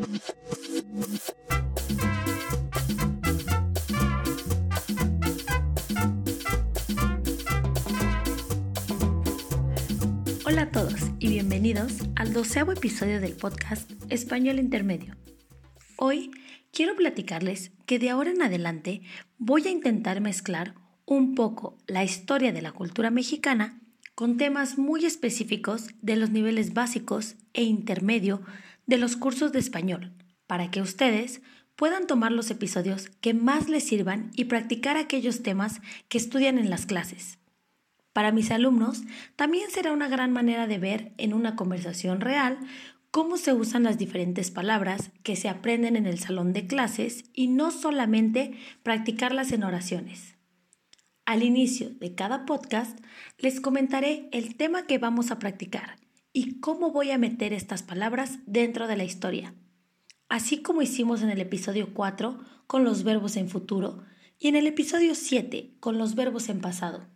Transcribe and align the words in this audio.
Hola 0.00 0.08
a 10.62 10.70
todos 10.70 10.94
y 11.18 11.28
bienvenidos 11.28 11.98
al 12.16 12.32
doceavo 12.32 12.72
episodio 12.72 13.20
del 13.20 13.34
podcast 13.34 13.92
Español 14.08 14.58
Intermedio. 14.58 15.16
Hoy 15.96 16.30
quiero 16.72 16.96
platicarles 16.96 17.72
que 17.84 17.98
de 17.98 18.08
ahora 18.08 18.30
en 18.30 18.40
adelante 18.40 19.02
voy 19.36 19.66
a 19.66 19.70
intentar 19.70 20.22
mezclar 20.22 20.76
un 21.04 21.34
poco 21.34 21.76
la 21.86 22.04
historia 22.04 22.52
de 22.52 22.62
la 22.62 22.72
cultura 22.72 23.10
mexicana 23.10 23.82
con 24.14 24.38
temas 24.38 24.78
muy 24.78 25.04
específicos 25.04 25.88
de 26.00 26.16
los 26.16 26.30
niveles 26.30 26.72
básicos 26.72 27.36
e 27.52 27.64
intermedio 27.64 28.40
de 28.90 28.98
los 28.98 29.16
cursos 29.16 29.52
de 29.52 29.60
español, 29.60 30.12
para 30.48 30.70
que 30.72 30.82
ustedes 30.82 31.42
puedan 31.76 32.08
tomar 32.08 32.32
los 32.32 32.50
episodios 32.50 33.08
que 33.20 33.34
más 33.34 33.68
les 33.68 33.86
sirvan 33.86 34.32
y 34.34 34.46
practicar 34.46 34.96
aquellos 34.96 35.44
temas 35.44 35.80
que 36.08 36.18
estudian 36.18 36.58
en 36.58 36.70
las 36.70 36.86
clases. 36.86 37.38
Para 38.12 38.32
mis 38.32 38.50
alumnos, 38.50 39.02
también 39.36 39.70
será 39.70 39.92
una 39.92 40.08
gran 40.08 40.32
manera 40.32 40.66
de 40.66 40.78
ver 40.78 41.12
en 41.18 41.34
una 41.34 41.54
conversación 41.54 42.20
real 42.20 42.58
cómo 43.12 43.36
se 43.36 43.52
usan 43.52 43.84
las 43.84 43.96
diferentes 43.96 44.50
palabras 44.50 45.12
que 45.22 45.36
se 45.36 45.48
aprenden 45.48 45.94
en 45.94 46.06
el 46.06 46.18
salón 46.18 46.52
de 46.52 46.66
clases 46.66 47.22
y 47.32 47.46
no 47.46 47.70
solamente 47.70 48.58
practicarlas 48.82 49.52
en 49.52 49.62
oraciones. 49.62 50.34
Al 51.26 51.44
inicio 51.44 51.90
de 51.90 52.16
cada 52.16 52.44
podcast 52.44 52.98
les 53.38 53.60
comentaré 53.60 54.28
el 54.32 54.56
tema 54.56 54.86
que 54.86 54.98
vamos 54.98 55.30
a 55.30 55.38
practicar 55.38 55.96
y 56.32 56.60
cómo 56.60 56.90
voy 56.90 57.10
a 57.10 57.18
meter 57.18 57.52
estas 57.52 57.82
palabras 57.82 58.38
dentro 58.46 58.86
de 58.86 58.96
la 58.96 59.04
historia, 59.04 59.54
así 60.28 60.62
como 60.62 60.82
hicimos 60.82 61.22
en 61.22 61.30
el 61.30 61.40
episodio 61.40 61.92
4 61.92 62.38
con 62.66 62.84
los 62.84 63.02
verbos 63.02 63.36
en 63.36 63.48
futuro 63.48 64.04
y 64.38 64.48
en 64.48 64.56
el 64.56 64.66
episodio 64.66 65.14
7 65.14 65.74
con 65.80 65.98
los 65.98 66.14
verbos 66.14 66.48
en 66.48 66.60
pasado. 66.60 67.08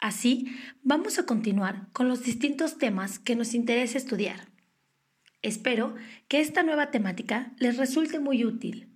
Así, 0.00 0.46
vamos 0.82 1.18
a 1.18 1.26
continuar 1.26 1.88
con 1.92 2.08
los 2.08 2.22
distintos 2.22 2.78
temas 2.78 3.18
que 3.18 3.36
nos 3.36 3.52
interesa 3.54 3.98
estudiar. 3.98 4.48
Espero 5.42 5.94
que 6.28 6.40
esta 6.40 6.62
nueva 6.62 6.90
temática 6.90 7.52
les 7.58 7.76
resulte 7.76 8.18
muy 8.18 8.44
útil. 8.44 8.88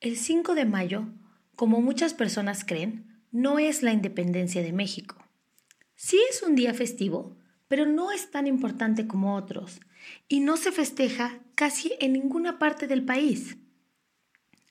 El 0.00 0.16
5 0.16 0.54
de 0.54 0.66
mayo, 0.66 1.06
como 1.54 1.80
muchas 1.80 2.12
personas 2.12 2.64
creen, 2.64 3.22
no 3.32 3.58
es 3.58 3.82
la 3.82 3.92
independencia 3.92 4.62
de 4.62 4.72
México. 4.72 5.16
Sí 5.94 6.18
es 6.30 6.42
un 6.42 6.54
día 6.54 6.74
festivo, 6.74 7.36
pero 7.68 7.86
no 7.86 8.12
es 8.12 8.30
tan 8.30 8.46
importante 8.46 9.06
como 9.06 9.34
otros 9.34 9.80
y 10.28 10.40
no 10.40 10.56
se 10.56 10.70
festeja 10.70 11.40
casi 11.54 11.92
en 12.00 12.12
ninguna 12.12 12.58
parte 12.58 12.86
del 12.86 13.04
país. 13.04 13.56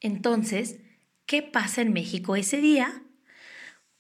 Entonces, 0.01 0.79
¿qué 1.25 1.41
pasa 1.41 1.81
en 1.81 1.93
México 1.93 2.35
ese 2.35 2.61
día? 2.61 3.03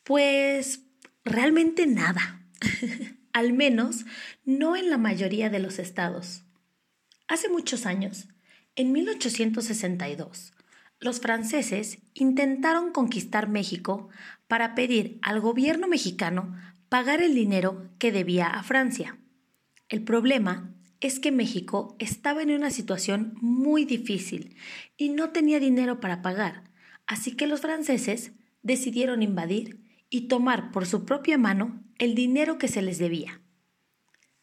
Pues 0.03 0.81
realmente 1.23 1.87
nada, 1.87 2.45
al 3.33 3.53
menos 3.53 4.05
no 4.43 4.75
en 4.75 4.89
la 4.89 4.97
mayoría 4.97 5.49
de 5.49 5.59
los 5.59 5.79
estados. 5.79 6.43
Hace 7.27 7.49
muchos 7.49 7.85
años, 7.85 8.27
en 8.75 8.91
1862, 8.91 10.53
los 10.99 11.19
franceses 11.19 11.99
intentaron 12.13 12.91
conquistar 12.91 13.49
México 13.49 14.09
para 14.47 14.75
pedir 14.75 15.19
al 15.21 15.39
gobierno 15.39 15.87
mexicano 15.87 16.55
pagar 16.89 17.21
el 17.21 17.33
dinero 17.33 17.89
que 17.97 18.11
debía 18.11 18.47
a 18.47 18.63
Francia. 18.63 19.17
El 19.89 20.03
problema 20.03 20.73
es 21.01 21.19
que 21.19 21.31
México 21.31 21.95
estaba 21.99 22.41
en 22.41 22.51
una 22.51 22.69
situación 22.69 23.33
muy 23.41 23.85
difícil 23.85 24.55
y 24.97 25.09
no 25.09 25.31
tenía 25.31 25.59
dinero 25.59 25.99
para 25.99 26.21
pagar, 26.21 26.63
así 27.07 27.35
que 27.35 27.47
los 27.47 27.61
franceses 27.61 28.31
decidieron 28.63 29.23
invadir 29.23 29.79
y 30.09 30.27
tomar 30.27 30.71
por 30.71 30.85
su 30.85 31.05
propia 31.05 31.37
mano 31.37 31.83
el 31.97 32.15
dinero 32.15 32.57
que 32.57 32.67
se 32.67 32.81
les 32.81 32.97
debía. 32.97 33.41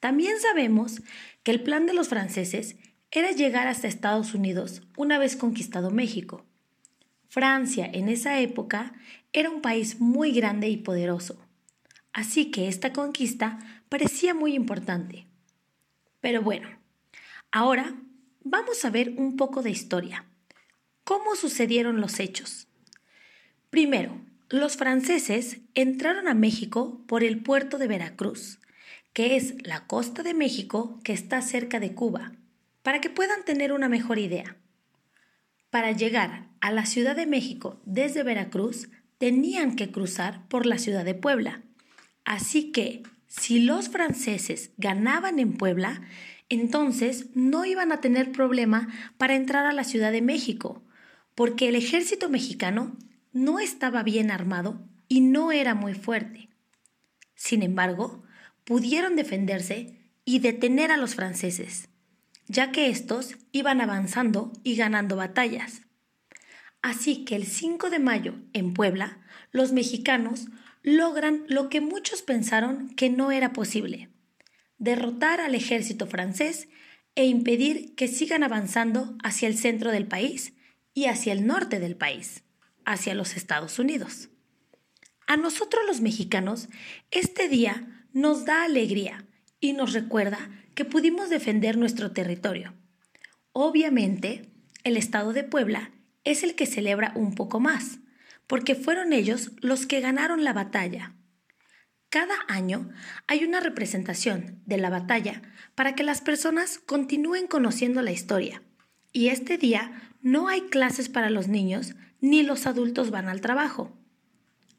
También 0.00 0.40
sabemos 0.40 1.02
que 1.42 1.52
el 1.52 1.62
plan 1.62 1.86
de 1.86 1.94
los 1.94 2.08
franceses 2.08 2.76
era 3.10 3.30
llegar 3.30 3.68
hasta 3.68 3.88
Estados 3.88 4.34
Unidos 4.34 4.82
una 4.96 5.18
vez 5.18 5.36
conquistado 5.36 5.90
México. 5.90 6.44
Francia 7.28 7.88
en 7.92 8.08
esa 8.08 8.40
época 8.40 8.94
era 9.32 9.50
un 9.50 9.62
país 9.62 10.00
muy 10.00 10.32
grande 10.32 10.68
y 10.68 10.76
poderoso, 10.76 11.38
así 12.12 12.50
que 12.50 12.68
esta 12.68 12.92
conquista 12.92 13.58
parecía 13.88 14.34
muy 14.34 14.54
importante. 14.54 15.26
Pero 16.20 16.42
bueno, 16.42 16.68
ahora 17.50 17.94
vamos 18.42 18.84
a 18.84 18.90
ver 18.90 19.14
un 19.16 19.36
poco 19.36 19.62
de 19.62 19.70
historia. 19.70 20.26
¿Cómo 21.04 21.34
sucedieron 21.34 22.00
los 22.00 22.20
hechos? 22.20 22.68
Primero, 23.70 24.20
los 24.48 24.76
franceses 24.76 25.58
entraron 25.74 26.28
a 26.28 26.34
México 26.34 27.02
por 27.06 27.24
el 27.24 27.42
puerto 27.42 27.78
de 27.78 27.88
Veracruz, 27.88 28.60
que 29.12 29.36
es 29.36 29.54
la 29.66 29.86
costa 29.86 30.22
de 30.22 30.34
México 30.34 31.00
que 31.02 31.12
está 31.12 31.42
cerca 31.42 31.80
de 31.80 31.94
Cuba, 31.94 32.32
para 32.82 33.00
que 33.00 33.10
puedan 33.10 33.44
tener 33.44 33.72
una 33.72 33.88
mejor 33.88 34.18
idea. 34.18 34.56
Para 35.70 35.90
llegar 35.92 36.48
a 36.60 36.70
la 36.70 36.86
Ciudad 36.86 37.16
de 37.16 37.26
México 37.26 37.80
desde 37.84 38.22
Veracruz, 38.22 38.88
tenían 39.18 39.74
que 39.74 39.90
cruzar 39.90 40.46
por 40.48 40.66
la 40.66 40.78
ciudad 40.78 41.04
de 41.04 41.14
Puebla. 41.14 41.62
Así 42.24 42.72
que 42.72 43.02
si 43.26 43.60
los 43.60 43.88
franceses 43.88 44.70
ganaban 44.76 45.38
en 45.38 45.54
Puebla, 45.54 46.02
entonces 46.48 47.26
no 47.34 47.64
iban 47.64 47.90
a 47.90 48.00
tener 48.00 48.30
problema 48.30 48.88
para 49.16 49.34
entrar 49.34 49.64
a 49.64 49.72
la 49.72 49.84
Ciudad 49.84 50.12
de 50.12 50.20
México, 50.20 50.82
porque 51.34 51.68
el 51.68 51.76
ejército 51.76 52.28
mexicano 52.28 52.96
no 53.32 53.58
estaba 53.58 54.02
bien 54.02 54.30
armado 54.30 54.86
y 55.08 55.20
no 55.20 55.52
era 55.52 55.74
muy 55.74 55.94
fuerte. 55.94 56.50
Sin 57.34 57.62
embargo, 57.62 58.22
pudieron 58.64 59.16
defenderse 59.16 59.98
y 60.24 60.38
detener 60.38 60.90
a 60.92 60.96
los 60.96 61.14
franceses, 61.14 61.88
ya 62.46 62.70
que 62.70 62.88
estos 62.88 63.36
iban 63.50 63.80
avanzando 63.80 64.52
y 64.62 64.76
ganando 64.76 65.16
batallas. 65.16 65.82
Así 66.82 67.24
que 67.24 67.36
el 67.36 67.46
5 67.46 67.90
de 67.90 67.98
mayo, 67.98 68.34
en 68.52 68.74
Puebla, 68.74 69.18
los 69.50 69.72
mexicanos 69.72 70.46
logran 70.82 71.44
lo 71.48 71.68
que 71.68 71.80
muchos 71.80 72.22
pensaron 72.22 72.90
que 72.90 73.08
no 73.08 73.30
era 73.30 73.52
posible, 73.52 74.10
derrotar 74.78 75.40
al 75.40 75.54
ejército 75.54 76.06
francés 76.06 76.68
e 77.14 77.26
impedir 77.26 77.94
que 77.94 78.08
sigan 78.08 78.42
avanzando 78.42 79.16
hacia 79.22 79.48
el 79.48 79.56
centro 79.56 79.92
del 79.92 80.06
país 80.06 80.54
y 80.94 81.06
hacia 81.06 81.32
el 81.32 81.46
norte 81.46 81.80
del 81.80 81.96
país, 81.96 82.44
hacia 82.84 83.14
los 83.14 83.36
Estados 83.36 83.78
Unidos. 83.78 84.28
A 85.26 85.36
nosotros 85.36 85.82
los 85.86 86.00
mexicanos, 86.00 86.68
este 87.10 87.48
día 87.48 88.06
nos 88.12 88.44
da 88.44 88.64
alegría 88.64 89.26
y 89.60 89.72
nos 89.72 89.92
recuerda 89.92 90.50
que 90.74 90.84
pudimos 90.84 91.30
defender 91.30 91.76
nuestro 91.76 92.12
territorio. 92.12 92.74
Obviamente, 93.52 94.50
el 94.84 94.96
estado 94.96 95.32
de 95.32 95.44
Puebla 95.44 95.92
es 96.24 96.42
el 96.42 96.54
que 96.54 96.66
celebra 96.66 97.12
un 97.14 97.34
poco 97.34 97.60
más, 97.60 97.98
porque 98.46 98.74
fueron 98.74 99.12
ellos 99.12 99.52
los 99.60 99.86
que 99.86 100.00
ganaron 100.00 100.44
la 100.44 100.52
batalla. 100.52 101.14
Cada 102.08 102.34
año 102.48 102.90
hay 103.26 103.44
una 103.44 103.60
representación 103.60 104.60
de 104.66 104.76
la 104.76 104.90
batalla 104.90 105.40
para 105.74 105.94
que 105.94 106.02
las 106.02 106.20
personas 106.20 106.78
continúen 106.78 107.46
conociendo 107.46 108.02
la 108.02 108.12
historia. 108.12 108.62
Y 109.12 109.28
este 109.28 109.56
día 109.56 110.11
no 110.22 110.48
hay 110.48 110.62
clases 110.62 111.08
para 111.08 111.30
los 111.30 111.48
niños 111.48 111.94
ni 112.20 112.42
los 112.42 112.66
adultos 112.66 113.10
van 113.10 113.28
al 113.28 113.40
trabajo. 113.40 113.92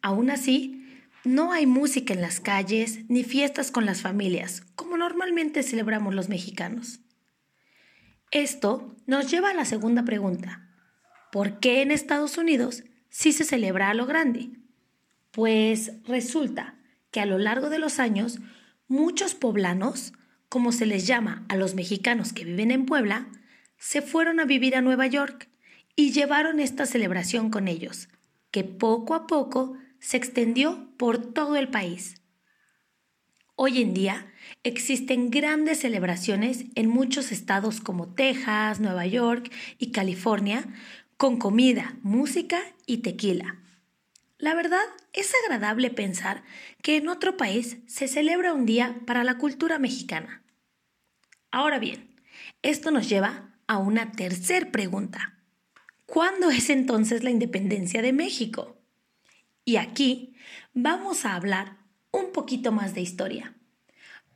Aún 0.01 0.29
así, 0.29 0.83
no 1.25 1.51
hay 1.51 1.65
música 1.65 2.13
en 2.13 2.21
las 2.21 2.39
calles 2.39 3.01
ni 3.09 3.23
fiestas 3.23 3.69
con 3.69 3.85
las 3.85 4.01
familias, 4.01 4.61
como 4.75 4.97
normalmente 4.97 5.63
celebramos 5.63 6.15
los 6.15 6.29
mexicanos. 6.29 7.01
Esto 8.31 8.95
nos 9.05 9.29
lleva 9.29 9.51
a 9.51 9.53
la 9.53 9.65
segunda 9.65 10.03
pregunta. 10.03 10.69
¿Por 11.31 11.59
qué 11.59 11.81
en 11.81 11.91
Estados 11.91 12.37
Unidos 12.37 12.83
sí 13.09 13.31
se 13.31 13.43
celebra 13.43 13.89
a 13.89 13.93
lo 13.93 14.05
grande? 14.05 14.49
Pues 15.31 15.91
resulta 16.05 16.75
que 17.11 17.19
a 17.19 17.25
lo 17.25 17.37
largo 17.37 17.69
de 17.69 17.79
los 17.79 17.99
años 17.99 18.39
muchos 18.87 19.35
poblanos, 19.35 20.13
como 20.49 20.71
se 20.71 20.85
les 20.85 21.05
llama 21.05 21.45
a 21.49 21.55
los 21.55 21.75
mexicanos 21.75 22.33
que 22.33 22.45
viven 22.45 22.71
en 22.71 22.85
Puebla, 22.85 23.27
se 23.83 24.01
fueron 24.01 24.39
a 24.39 24.45
vivir 24.45 24.77
a 24.77 24.81
Nueva 24.81 25.07
York 25.07 25.49
y 25.93 26.13
llevaron 26.13 26.61
esta 26.61 26.85
celebración 26.85 27.49
con 27.49 27.67
ellos, 27.67 28.07
que 28.49 28.63
poco 28.63 29.13
a 29.13 29.27
poco 29.27 29.77
se 29.99 30.15
extendió 30.15 30.87
por 30.97 31.33
todo 31.33 31.57
el 31.57 31.67
país. 31.67 32.21
Hoy 33.55 33.81
en 33.81 33.93
día 33.93 34.31
existen 34.63 35.29
grandes 35.29 35.81
celebraciones 35.81 36.63
en 36.75 36.87
muchos 36.87 37.33
estados 37.33 37.81
como 37.81 38.07
Texas, 38.07 38.79
Nueva 38.79 39.05
York 39.05 39.51
y 39.77 39.91
California, 39.91 40.63
con 41.17 41.37
comida, 41.37 41.97
música 42.03 42.61
y 42.85 42.99
tequila. 42.99 43.59
La 44.37 44.55
verdad 44.55 44.85
es 45.11 45.33
agradable 45.43 45.89
pensar 45.89 46.43
que 46.81 46.95
en 46.95 47.09
otro 47.09 47.35
país 47.35 47.79
se 47.87 48.07
celebra 48.07 48.53
un 48.53 48.65
día 48.65 49.01
para 49.05 49.25
la 49.25 49.37
cultura 49.37 49.77
mexicana. 49.77 50.41
Ahora 51.51 51.79
bien, 51.79 52.15
esto 52.61 52.89
nos 52.89 53.09
lleva 53.09 53.52
a 53.67 53.77
una 53.77 54.11
tercer 54.11 54.71
pregunta. 54.71 55.39
¿Cuándo 56.05 56.49
es 56.49 56.69
entonces 56.69 57.23
la 57.23 57.31
independencia 57.31 58.01
de 58.01 58.13
México? 58.13 58.77
Y 59.65 59.77
aquí 59.77 60.35
vamos 60.73 61.25
a 61.25 61.35
hablar 61.35 61.77
un 62.11 62.31
poquito 62.31 62.71
más 62.71 62.93
de 62.93 63.01
historia, 63.01 63.55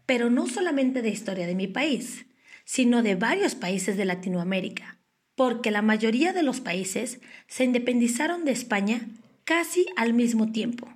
pero 0.06 0.30
no 0.30 0.48
solamente 0.48 1.02
de 1.02 1.10
historia 1.10 1.46
de 1.46 1.56
mi 1.56 1.68
país, 1.68 2.26
sino 2.66 3.04
de 3.04 3.16
varios 3.16 3.56
países 3.56 3.98
de 3.98 4.06
Latinoamérica, 4.06 5.00
porque 5.36 5.72
la 5.72 5.82
mayoría 5.82 6.34
de 6.34 6.44
los 6.44 6.60
países 6.60 7.20
se 7.48 7.64
independizaron 7.64 8.46
de 8.46 8.52
España 8.52 9.08
casi 9.44 9.86
al 9.96 10.14
mismo 10.14 10.52
tiempo. 10.52 10.90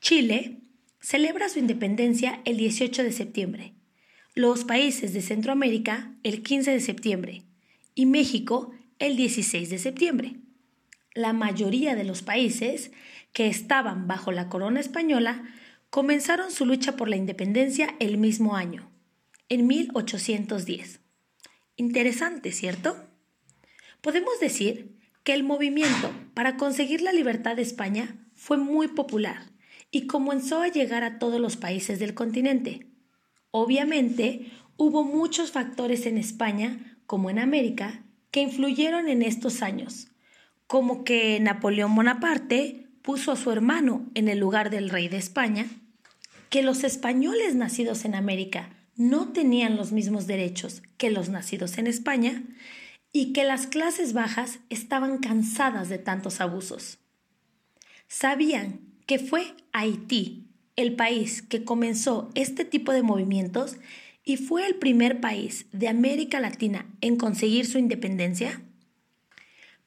Chile 0.00 0.62
celebra 1.00 1.48
su 1.48 1.58
independencia 1.58 2.40
el 2.44 2.56
18 2.56 3.02
de 3.04 3.12
septiembre, 3.12 3.74
los 4.34 4.64
países 4.64 5.12
de 5.12 5.20
Centroamérica 5.20 6.14
el 6.22 6.42
15 6.42 6.70
de 6.70 6.80
septiembre 6.80 7.42
y 7.94 8.06
México 8.06 8.72
el 8.98 9.16
16 9.16 9.68
de 9.68 9.78
septiembre. 9.78 10.36
La 11.14 11.34
mayoría 11.34 11.94
de 11.94 12.04
los 12.04 12.22
países 12.22 12.92
que 13.34 13.46
estaban 13.48 14.06
bajo 14.06 14.32
la 14.32 14.48
corona 14.48 14.80
española 14.80 15.42
comenzaron 15.90 16.50
su 16.50 16.64
lucha 16.64 16.96
por 16.96 17.10
la 17.10 17.16
independencia 17.16 17.94
el 18.00 18.16
mismo 18.16 18.56
año, 18.56 18.90
en 19.50 19.66
1810. 19.66 21.00
Interesante, 21.76 22.52
¿cierto? 22.52 22.96
Podemos 24.00 24.40
decir 24.40 24.96
que 25.24 25.34
el 25.34 25.44
movimiento 25.44 26.10
para 26.32 26.56
conseguir 26.56 27.02
la 27.02 27.12
libertad 27.12 27.56
de 27.56 27.62
España 27.62 28.16
fue 28.34 28.56
muy 28.56 28.88
popular 28.88 29.50
y 29.90 30.06
comenzó 30.06 30.62
a 30.62 30.68
llegar 30.68 31.04
a 31.04 31.18
todos 31.18 31.38
los 31.38 31.58
países 31.58 31.98
del 31.98 32.14
continente. 32.14 32.91
Obviamente, 33.52 34.50
hubo 34.78 35.04
muchos 35.04 35.52
factores 35.52 36.06
en 36.06 36.18
España, 36.18 36.96
como 37.06 37.30
en 37.30 37.38
América, 37.38 38.02
que 38.30 38.40
influyeron 38.40 39.08
en 39.08 39.22
estos 39.22 39.62
años, 39.62 40.08
como 40.66 41.04
que 41.04 41.38
Napoleón 41.38 41.94
Bonaparte 41.94 42.88
puso 43.02 43.30
a 43.30 43.36
su 43.36 43.50
hermano 43.52 44.10
en 44.14 44.28
el 44.28 44.38
lugar 44.38 44.70
del 44.70 44.88
rey 44.88 45.08
de 45.08 45.18
España, 45.18 45.66
que 46.48 46.62
los 46.62 46.82
españoles 46.82 47.54
nacidos 47.54 48.06
en 48.06 48.14
América 48.14 48.70
no 48.96 49.32
tenían 49.32 49.76
los 49.76 49.92
mismos 49.92 50.26
derechos 50.26 50.82
que 50.96 51.10
los 51.10 51.28
nacidos 51.28 51.76
en 51.76 51.86
España 51.86 52.42
y 53.12 53.34
que 53.34 53.44
las 53.44 53.66
clases 53.66 54.14
bajas 54.14 54.60
estaban 54.70 55.18
cansadas 55.18 55.90
de 55.90 55.98
tantos 55.98 56.40
abusos. 56.40 56.98
Sabían 58.08 58.80
que 59.06 59.18
fue 59.18 59.54
Haití 59.72 60.51
el 60.82 60.94
país 60.94 61.42
que 61.42 61.64
comenzó 61.64 62.30
este 62.34 62.64
tipo 62.64 62.92
de 62.92 63.02
movimientos 63.02 63.76
y 64.24 64.36
fue 64.36 64.66
el 64.66 64.76
primer 64.76 65.20
país 65.20 65.66
de 65.72 65.88
América 65.88 66.40
Latina 66.40 66.86
en 67.00 67.16
conseguir 67.16 67.66
su 67.66 67.78
independencia? 67.78 68.60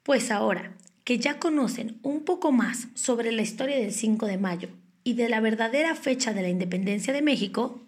Pues 0.03 0.31
ahora 0.31 0.75
que 1.03 1.19
ya 1.19 1.39
conocen 1.39 1.99
un 2.01 2.23
poco 2.25 2.51
más 2.51 2.87
sobre 2.95 3.31
la 3.31 3.43
historia 3.43 3.77
del 3.77 3.93
5 3.93 4.25
de 4.25 4.37
mayo 4.37 4.69
y 5.03 5.13
de 5.13 5.29
la 5.29 5.39
verdadera 5.39 5.95
fecha 5.95 6.33
de 6.33 6.41
la 6.41 6.49
independencia 6.49 7.13
de 7.13 7.21
México, 7.21 7.81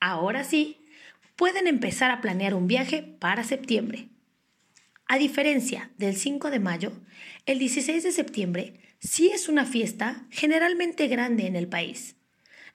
ahora 0.00 0.42
sí, 0.44 0.76
pueden 1.36 1.68
empezar 1.68 2.10
a 2.10 2.20
planear 2.20 2.54
un 2.54 2.66
viaje 2.66 3.02
para 3.02 3.44
septiembre. 3.44 4.08
A 5.06 5.18
diferencia 5.18 5.90
del 5.96 6.16
5 6.16 6.50
de 6.50 6.58
mayo, 6.58 6.92
el 7.46 7.60
16 7.60 8.02
de 8.02 8.12
septiembre 8.12 8.74
sí 8.98 9.30
es 9.32 9.48
una 9.48 9.64
fiesta 9.64 10.26
generalmente 10.30 11.06
grande 11.06 11.46
en 11.46 11.56
el 11.56 11.68
país. 11.68 12.17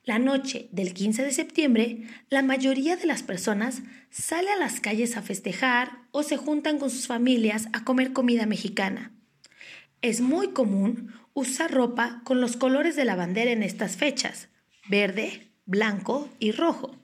La 0.04 0.18
noche 0.18 0.68
del 0.70 0.92
15 0.92 1.24
de 1.24 1.32
septiembre, 1.32 2.02
la 2.28 2.42
mayoría 2.42 2.96
de 2.96 3.06
las 3.06 3.22
personas 3.22 3.82
sale 4.10 4.50
a 4.50 4.56
las 4.56 4.80
calles 4.80 5.16
a 5.16 5.22
festejar 5.22 5.92
o 6.10 6.22
se 6.22 6.36
juntan 6.36 6.78
con 6.78 6.90
sus 6.90 7.06
familias 7.06 7.68
a 7.72 7.84
comer 7.84 8.12
comida 8.12 8.44
mexicana. 8.44 9.12
Es 10.02 10.20
muy 10.20 10.48
común 10.48 11.14
usar 11.32 11.72
ropa 11.72 12.20
con 12.24 12.42
los 12.42 12.58
colores 12.58 12.96
de 12.96 13.06
la 13.06 13.16
bandera 13.16 13.50
en 13.50 13.62
estas 13.62 13.96
fechas, 13.96 14.48
verde, 14.90 15.48
blanco 15.64 16.28
y 16.38 16.52
rojo. 16.52 16.94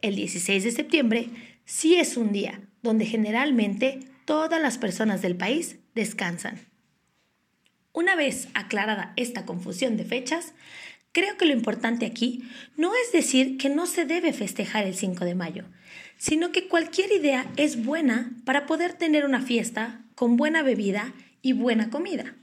El 0.00 0.16
16 0.16 0.64
de 0.64 0.72
septiembre 0.72 1.28
sí 1.64 1.94
es 1.94 2.16
un 2.16 2.32
día 2.32 2.60
donde 2.82 3.06
generalmente 3.06 4.00
todas 4.24 4.60
las 4.60 4.78
personas 4.78 5.22
del 5.22 5.36
país 5.36 5.76
descansan. 5.94 6.60
Una 7.92 8.16
vez 8.16 8.48
aclarada 8.54 9.12
esta 9.16 9.44
confusión 9.44 9.96
de 9.96 10.04
fechas, 10.04 10.54
creo 11.12 11.36
que 11.36 11.46
lo 11.46 11.52
importante 11.52 12.06
aquí 12.06 12.42
no 12.76 12.92
es 12.94 13.12
decir 13.12 13.56
que 13.58 13.68
no 13.68 13.86
se 13.86 14.04
debe 14.04 14.32
festejar 14.32 14.86
el 14.86 14.94
5 14.94 15.24
de 15.24 15.34
mayo, 15.34 15.64
sino 16.16 16.52
que 16.52 16.68
cualquier 16.68 17.12
idea 17.12 17.50
es 17.56 17.84
buena 17.84 18.32
para 18.44 18.66
poder 18.66 18.94
tener 18.94 19.24
una 19.24 19.40
fiesta 19.40 20.04
con 20.14 20.36
buena 20.36 20.62
bebida 20.62 21.12
y 21.42 21.52
buena 21.52 21.90
comida. 21.90 22.36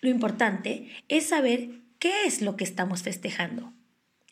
Lo 0.00 0.10
importante 0.10 0.88
es 1.08 1.26
saber 1.26 1.80
qué 1.98 2.24
es 2.26 2.42
lo 2.42 2.56
que 2.56 2.64
estamos 2.64 3.02
festejando. 3.02 3.72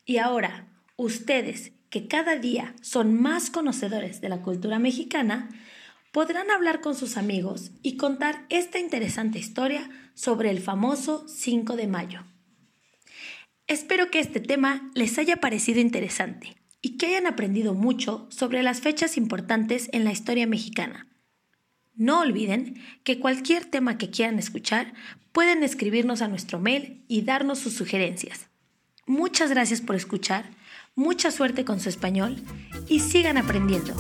Y 0.04 0.18
ahora, 0.18 0.68
ustedes 0.96 1.72
que 1.90 2.06
cada 2.08 2.36
día 2.36 2.74
son 2.82 3.14
más 3.14 3.50
conocedores 3.50 4.20
de 4.20 4.28
la 4.28 4.42
cultura 4.42 4.78
mexicana, 4.78 5.48
podrán 6.12 6.50
hablar 6.50 6.80
con 6.80 6.94
sus 6.94 7.16
amigos 7.16 7.72
y 7.82 7.96
contar 7.96 8.46
esta 8.50 8.78
interesante 8.78 9.38
historia 9.38 9.88
sobre 10.14 10.50
el 10.50 10.60
famoso 10.60 11.26
5 11.26 11.76
de 11.76 11.86
mayo. 11.86 12.33
Espero 13.66 14.10
que 14.10 14.20
este 14.20 14.40
tema 14.40 14.90
les 14.94 15.16
haya 15.18 15.36
parecido 15.36 15.80
interesante 15.80 16.54
y 16.82 16.98
que 16.98 17.06
hayan 17.06 17.26
aprendido 17.26 17.72
mucho 17.72 18.26
sobre 18.30 18.62
las 18.62 18.82
fechas 18.82 19.16
importantes 19.16 19.88
en 19.92 20.04
la 20.04 20.12
historia 20.12 20.46
mexicana. 20.46 21.08
No 21.94 22.20
olviden 22.20 22.82
que 23.04 23.18
cualquier 23.18 23.64
tema 23.64 23.96
que 23.96 24.10
quieran 24.10 24.38
escuchar 24.38 24.92
pueden 25.32 25.62
escribirnos 25.62 26.20
a 26.20 26.28
nuestro 26.28 26.58
mail 26.58 27.04
y 27.08 27.22
darnos 27.22 27.58
sus 27.58 27.72
sugerencias. 27.72 28.48
Muchas 29.06 29.48
gracias 29.48 29.80
por 29.80 29.96
escuchar, 29.96 30.44
mucha 30.94 31.30
suerte 31.30 31.64
con 31.64 31.80
su 31.80 31.88
español 31.88 32.36
y 32.86 33.00
sigan 33.00 33.38
aprendiendo. 33.38 33.94